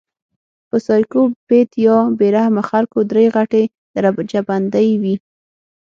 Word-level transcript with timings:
پۀ 0.69 0.77
سايکو 0.85 1.21
پېت 1.47 1.69
يا 1.85 1.97
بې 2.17 2.27
رحمه 2.35 2.63
خلکو 2.69 2.99
درې 3.11 3.25
غټې 3.35 3.63
درجه 3.95 4.41
بندۍ 4.49 4.89
وي 5.01 5.15